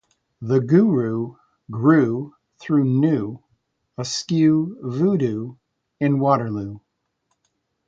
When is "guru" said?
0.61-1.35